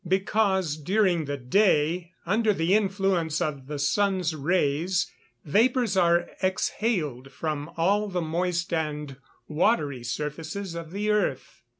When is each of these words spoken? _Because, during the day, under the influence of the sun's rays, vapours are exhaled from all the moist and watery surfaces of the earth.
_Because, 0.09 0.77
during 0.77 1.25
the 1.25 1.37
day, 1.37 2.13
under 2.25 2.53
the 2.53 2.73
influence 2.73 3.39
of 3.39 3.67
the 3.67 3.77
sun's 3.77 4.33
rays, 4.33 5.11
vapours 5.45 5.95
are 5.95 6.27
exhaled 6.41 7.31
from 7.31 7.69
all 7.77 8.07
the 8.07 8.19
moist 8.19 8.73
and 8.73 9.17
watery 9.47 10.03
surfaces 10.03 10.73
of 10.73 10.89
the 10.89 11.11
earth. 11.11 11.61